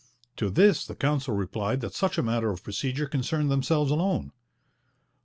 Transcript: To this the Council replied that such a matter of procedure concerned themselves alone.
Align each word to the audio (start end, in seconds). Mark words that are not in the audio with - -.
To 0.37 0.49
this 0.49 0.83
the 0.87 0.95
Council 0.95 1.35
replied 1.35 1.81
that 1.81 1.93
such 1.93 2.17
a 2.17 2.23
matter 2.23 2.49
of 2.49 2.63
procedure 2.63 3.05
concerned 3.05 3.51
themselves 3.51 3.91
alone. 3.91 4.31